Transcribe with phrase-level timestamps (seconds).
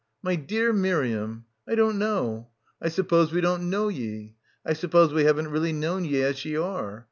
[0.23, 1.45] "My dear Miriam!
[1.67, 2.49] I don't know.
[2.81, 4.33] I suppose we don't know ye.
[4.65, 6.99] I suppose we haven't really known ye as ye are.